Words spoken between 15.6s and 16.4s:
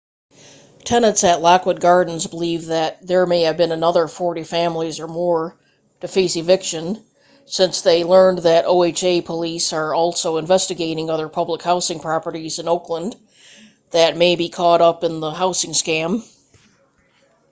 scam